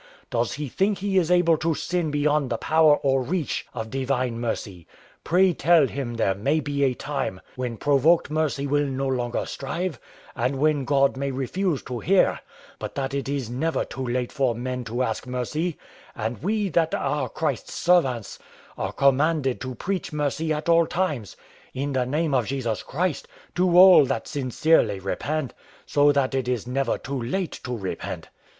[0.31, 4.39] Does he think he is able to sin beyond the power or reach of divine
[4.39, 4.87] mercy?
[5.23, 9.99] Pray tell him there may be a time when provoked mercy will no longer strive,
[10.35, 12.39] and when God may refuse to hear,
[12.79, 15.77] but that it is never too late for men to ask mercy;
[16.15, 18.39] and we, that are Christ's servants,
[18.79, 21.37] are commanded to preach mercy at all times,
[21.75, 25.53] in the name of Jesus Christ, to all those that sincerely repent:
[25.85, 28.29] so that it is never too late to repent."